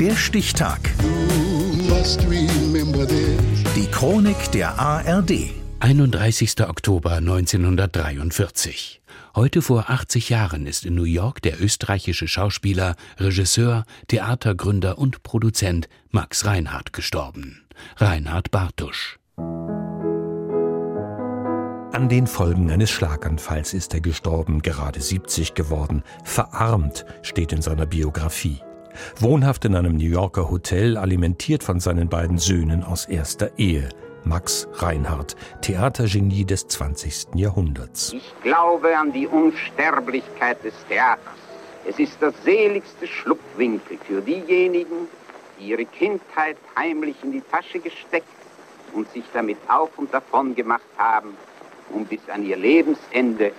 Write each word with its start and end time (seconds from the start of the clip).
Der 0.00 0.14
Stichtag. 0.14 0.78
Die 3.74 3.86
Chronik 3.90 4.52
der 4.52 4.78
ARD. 4.78 5.50
31. 5.80 6.60
Oktober 6.68 7.14
1943. 7.14 9.02
Heute 9.34 9.60
vor 9.60 9.90
80 9.90 10.28
Jahren 10.28 10.66
ist 10.66 10.86
in 10.86 10.94
New 10.94 11.02
York 11.02 11.42
der 11.42 11.60
österreichische 11.60 12.28
Schauspieler, 12.28 12.94
Regisseur, 13.18 13.84
Theatergründer 14.06 14.98
und 14.98 15.24
Produzent 15.24 15.88
Max 16.10 16.44
Reinhardt 16.44 16.92
gestorben. 16.92 17.66
Reinhard 17.96 18.52
Bartusch. 18.52 19.18
An 21.92 22.08
den 22.08 22.28
Folgen 22.28 22.70
eines 22.70 22.90
Schlaganfalls 22.90 23.74
ist 23.74 23.94
er 23.94 24.00
gestorben, 24.00 24.62
gerade 24.62 25.00
70 25.00 25.54
geworden. 25.54 26.04
Verarmt 26.22 27.04
steht 27.22 27.52
in 27.52 27.62
seiner 27.62 27.86
Biografie. 27.86 28.60
Wohnhaft 29.18 29.64
in 29.64 29.74
einem 29.74 29.96
New 29.96 30.08
Yorker 30.08 30.50
Hotel, 30.50 30.96
alimentiert 30.96 31.62
von 31.62 31.80
seinen 31.80 32.08
beiden 32.08 32.38
Söhnen 32.38 32.82
aus 32.84 33.06
erster 33.06 33.50
Ehe. 33.58 33.88
Max 34.24 34.68
Reinhardt, 34.74 35.36
Theatergenie 35.62 36.44
des 36.44 36.66
20. 36.68 37.34
Jahrhunderts. 37.34 38.12
Ich 38.12 38.34
glaube 38.42 38.96
an 38.96 39.12
die 39.12 39.26
Unsterblichkeit 39.26 40.62
des 40.64 40.74
Theaters. 40.88 41.38
Es 41.88 41.98
ist 41.98 42.20
der 42.20 42.32
seligste 42.44 43.06
Schlupfwinkel 43.06 43.98
für 44.06 44.20
diejenigen, 44.20 45.08
die 45.58 45.70
ihre 45.70 45.86
Kindheit 45.86 46.56
heimlich 46.76 47.16
in 47.22 47.32
die 47.32 47.40
Tasche 47.40 47.78
gesteckt 47.78 48.26
und 48.92 49.10
sich 49.12 49.24
damit 49.32 49.58
auf 49.68 49.96
und 49.96 50.12
davon 50.12 50.54
gemacht 50.54 50.82
haben, 50.98 51.30
um 51.90 52.04
bis 52.04 52.20
an 52.28 52.44
ihr 52.44 52.56
Lebensende 52.56 53.52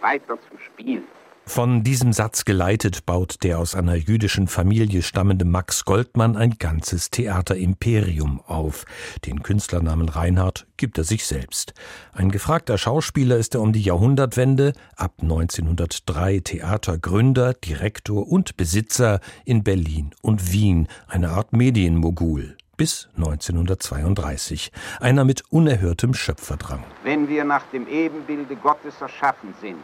weiter 0.00 0.36
zu 0.36 0.58
spielen. 0.66 1.04
Von 1.46 1.84
diesem 1.84 2.12
Satz 2.14 2.46
geleitet 2.46 3.04
baut 3.04 3.42
der 3.42 3.58
aus 3.58 3.74
einer 3.74 3.94
jüdischen 3.94 4.48
Familie 4.48 5.02
stammende 5.02 5.44
Max 5.44 5.84
Goldmann 5.84 6.36
ein 6.36 6.56
ganzes 6.58 7.10
Theaterimperium 7.10 8.40
auf. 8.40 8.86
Den 9.26 9.42
Künstlernamen 9.42 10.08
Reinhard 10.08 10.66
gibt 10.78 10.96
er 10.96 11.04
sich 11.04 11.26
selbst. 11.26 11.74
Ein 12.12 12.30
gefragter 12.30 12.78
Schauspieler 12.78 13.36
ist 13.36 13.54
er 13.54 13.60
um 13.60 13.72
die 13.72 13.82
Jahrhundertwende, 13.82 14.72
ab 14.96 15.12
1903 15.20 16.40
Theatergründer, 16.40 17.52
Direktor 17.52 18.26
und 18.26 18.56
Besitzer 18.56 19.20
in 19.44 19.62
Berlin 19.62 20.10
und 20.22 20.50
Wien, 20.50 20.88
eine 21.08 21.30
Art 21.30 21.52
Medienmogul 21.52 22.56
bis 22.76 23.08
1932. 23.16 24.72
Einer 24.98 25.24
mit 25.24 25.44
unerhörtem 25.50 26.14
Schöpferdrang. 26.14 26.82
Wenn 27.04 27.28
wir 27.28 27.44
nach 27.44 27.66
dem 27.66 27.86
Ebenbilde 27.86 28.56
Gottes 28.56 29.00
erschaffen 29.00 29.54
sind, 29.60 29.78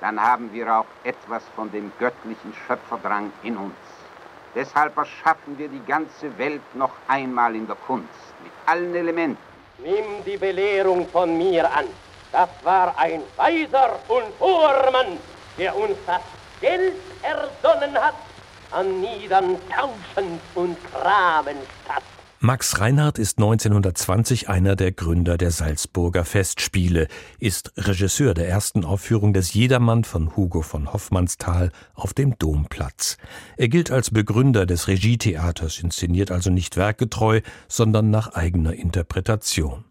dann 0.00 0.20
haben 0.20 0.52
wir 0.52 0.72
auch 0.72 0.86
etwas 1.04 1.42
von 1.56 1.70
dem 1.72 1.92
göttlichen 1.98 2.54
Schöpferdrang 2.66 3.32
in 3.42 3.56
uns. 3.56 3.74
Deshalb 4.54 4.96
erschaffen 4.96 5.58
wir 5.58 5.68
die 5.68 5.84
ganze 5.84 6.36
Welt 6.38 6.62
noch 6.74 6.92
einmal 7.06 7.54
in 7.54 7.66
der 7.66 7.76
Kunst, 7.76 8.08
mit 8.42 8.52
allen 8.66 8.94
Elementen. 8.94 9.38
Nimm 9.78 10.24
die 10.24 10.36
Belehrung 10.36 11.06
von 11.08 11.36
mir 11.36 11.70
an. 11.72 11.86
Das 12.32 12.48
war 12.62 12.96
ein 12.98 13.22
weiser 13.36 13.98
und 14.08 14.24
hoher 14.40 14.90
Mann, 14.90 15.18
der 15.56 15.76
uns 15.76 15.96
das 16.06 16.22
Geld 16.60 16.94
ersonnen 17.22 17.96
hat, 17.96 18.14
an 18.70 19.00
niedern 19.00 19.56
Tauschen 19.70 20.40
und 20.54 20.76
Kramen 20.92 21.56
statt. 21.84 22.02
Max 22.40 22.78
Reinhardt 22.78 23.18
ist 23.18 23.38
1920 23.38 24.48
einer 24.48 24.76
der 24.76 24.92
Gründer 24.92 25.36
der 25.36 25.50
Salzburger 25.50 26.24
Festspiele, 26.24 27.08
ist 27.40 27.72
Regisseur 27.76 28.32
der 28.32 28.48
ersten 28.48 28.84
Aufführung 28.84 29.32
des 29.32 29.54
Jedermann 29.54 30.04
von 30.04 30.36
Hugo 30.36 30.62
von 30.62 30.92
Hoffmannsthal 30.92 31.72
auf 31.94 32.14
dem 32.14 32.38
Domplatz. 32.38 33.16
Er 33.56 33.66
gilt 33.66 33.90
als 33.90 34.12
Begründer 34.12 34.66
des 34.66 34.86
Regietheaters, 34.86 35.80
inszeniert 35.80 36.30
also 36.30 36.50
nicht 36.50 36.76
werkgetreu, 36.76 37.40
sondern 37.66 38.10
nach 38.10 38.34
eigener 38.34 38.72
Interpretation. 38.72 39.87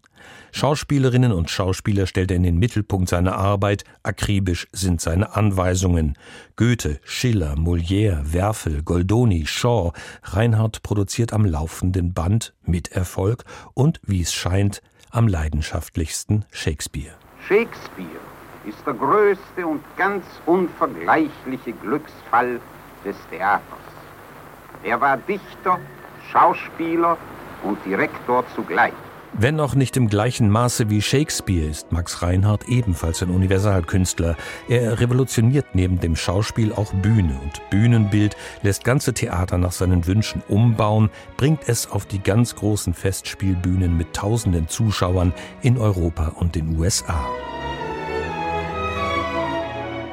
Schauspielerinnen 0.52 1.32
und 1.32 1.50
Schauspieler 1.50 2.06
stellt 2.06 2.30
er 2.30 2.36
in 2.36 2.42
den 2.42 2.58
Mittelpunkt 2.58 3.08
seiner 3.08 3.36
Arbeit, 3.36 3.84
akribisch 4.02 4.66
sind 4.72 5.00
seine 5.00 5.36
Anweisungen. 5.36 6.16
Goethe, 6.56 7.00
Schiller, 7.04 7.54
Molière, 7.54 8.32
Werfel, 8.32 8.82
Goldoni, 8.82 9.46
Shaw, 9.46 9.92
Reinhardt 10.22 10.82
produziert 10.82 11.32
am 11.32 11.44
laufenden 11.44 12.12
Band 12.14 12.54
mit 12.64 12.92
Erfolg 12.92 13.44
und, 13.74 14.00
wie 14.04 14.22
es 14.22 14.32
scheint, 14.32 14.82
am 15.10 15.28
leidenschaftlichsten 15.28 16.44
Shakespeare. 16.50 17.14
Shakespeare 17.46 18.20
ist 18.66 18.78
der 18.86 18.94
größte 18.94 19.66
und 19.66 19.82
ganz 19.96 20.24
unvergleichliche 20.46 21.72
Glücksfall 21.82 22.60
des 23.04 23.16
Theaters. 23.30 23.62
Er 24.82 25.00
war 25.00 25.16
Dichter, 25.16 25.78
Schauspieler 26.30 27.16
und 27.62 27.78
Direktor 27.84 28.44
zugleich. 28.54 28.92
Wenn 29.34 29.60
auch 29.60 29.74
nicht 29.74 29.96
im 29.96 30.08
gleichen 30.08 30.50
Maße 30.50 30.90
wie 30.90 31.02
Shakespeare 31.02 31.68
ist 31.68 31.92
Max 31.92 32.22
Reinhardt 32.22 32.68
ebenfalls 32.68 33.22
ein 33.22 33.30
Universalkünstler. 33.30 34.36
Er 34.68 35.00
revolutioniert 35.00 35.66
neben 35.74 36.00
dem 36.00 36.16
Schauspiel 36.16 36.72
auch 36.72 36.92
Bühne 36.94 37.38
und 37.42 37.70
Bühnenbild, 37.70 38.36
lässt 38.62 38.84
ganze 38.84 39.12
Theater 39.12 39.58
nach 39.58 39.72
seinen 39.72 40.06
Wünschen 40.06 40.42
umbauen, 40.48 41.10
bringt 41.36 41.68
es 41.68 41.90
auf 41.90 42.06
die 42.06 42.22
ganz 42.22 42.56
großen 42.56 42.94
Festspielbühnen 42.94 43.96
mit 43.96 44.14
tausenden 44.14 44.68
Zuschauern 44.68 45.34
in 45.62 45.78
Europa 45.78 46.32
und 46.36 46.54
den 46.54 46.78
USA. 46.78 47.26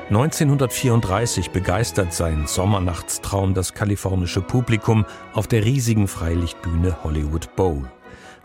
1934 0.10 1.50
begeistert 1.50 2.14
sein 2.14 2.46
Sommernachtstraum 2.46 3.56
das 3.56 3.74
kalifornische 3.74 4.42
Publikum 4.42 5.06
auf 5.34 5.48
der 5.48 5.66
riesigen 5.66 6.08
Freilichtbühne 6.08 7.04
Hollywood 7.04 7.56
Bowl. 7.56 7.90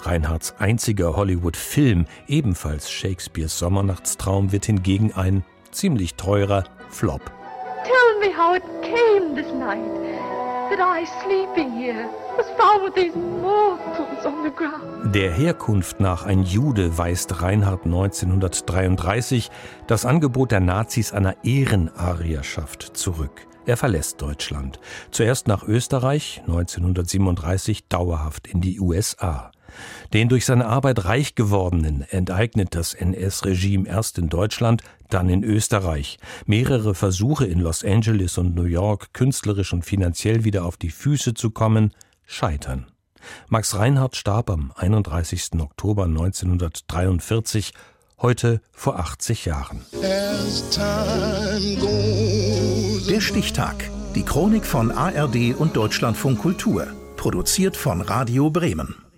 Reinhards 0.06 0.54
einziger 0.58 1.16
Hollywood-Film, 1.16 2.06
ebenfalls 2.26 2.90
Shakespeares 2.90 3.58
Sommernachtstraum, 3.58 4.52
wird 4.52 4.66
hingegen 4.66 5.12
ein 5.12 5.44
ziemlich 5.70 6.14
teurer 6.14 6.64
Flop. 6.88 7.30
Tell 7.84 8.20
me 8.20 8.36
how 8.36 8.56
it 8.56 8.62
came 8.82 9.34
this 9.34 9.52
night 9.52 9.78
that 10.70 10.78
I 10.80 11.04
sleeping 11.22 11.72
here 11.72 12.08
was 12.36 12.46
found 12.56 12.84
with 12.84 12.94
these 12.94 13.16
mortals 13.16 14.24
on 14.24 14.44
the 14.44 14.50
ground. 14.50 15.14
Der 15.14 15.32
Herkunft 15.32 16.00
nach 16.00 16.24
ein 16.24 16.44
Jude 16.44 16.96
weist 16.96 17.42
Reinhard 17.42 17.84
1933 17.84 19.50
das 19.86 20.04
Angebot 20.04 20.52
der 20.52 20.60
Nazis 20.60 21.12
einer 21.12 21.36
Ehrenarierschaft 21.44 22.96
zurück. 22.96 23.46
Er 23.66 23.76
verlässt 23.76 24.22
Deutschland. 24.22 24.80
Zuerst 25.10 25.46
nach 25.46 25.62
Österreich, 25.64 26.42
1937 26.46 27.88
dauerhaft 27.88 28.46
in 28.46 28.60
die 28.60 28.80
USA. 28.80 29.52
Den 30.12 30.28
durch 30.28 30.46
seine 30.46 30.66
Arbeit 30.66 31.04
reich 31.04 31.34
gewordenen 31.34 32.04
enteignet 32.08 32.74
das 32.74 32.94
NS-Regime 32.94 33.88
erst 33.88 34.18
in 34.18 34.28
Deutschland, 34.28 34.82
dann 35.08 35.28
in 35.28 35.44
Österreich. 35.44 36.18
Mehrere 36.46 36.94
Versuche 36.94 37.46
in 37.46 37.60
Los 37.60 37.84
Angeles 37.84 38.38
und 38.38 38.54
New 38.54 38.64
York, 38.64 39.12
künstlerisch 39.12 39.72
und 39.72 39.84
finanziell 39.84 40.44
wieder 40.44 40.64
auf 40.64 40.76
die 40.76 40.90
Füße 40.90 41.34
zu 41.34 41.50
kommen, 41.50 41.92
scheitern. 42.26 42.86
Max 43.48 43.76
Reinhardt 43.76 44.16
starb 44.16 44.50
am 44.50 44.72
31. 44.76 45.50
Oktober 45.60 46.04
1943, 46.04 47.72
heute 48.18 48.60
vor 48.72 48.98
80 48.98 49.44
Jahren. 49.44 49.84
Der 53.08 53.20
Stichtag. 53.20 53.90
Die 54.14 54.24
Chronik 54.24 54.66
von 54.66 54.90
ARD 54.90 55.54
und 55.56 55.76
Deutschlandfunk 55.76 56.40
Kultur. 56.40 56.88
Produziert 57.16 57.76
von 57.76 58.00
Radio 58.00 58.50
Bremen. 58.50 59.09